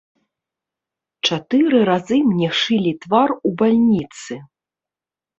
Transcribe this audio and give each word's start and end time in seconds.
Чатыры 1.27 1.81
разы 1.89 2.17
мне 2.29 2.49
шылі 2.61 2.93
твар 3.03 3.29
у 3.49 3.53
бальніцы. 3.63 4.39